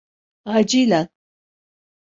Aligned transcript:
Acilen. 0.53 1.07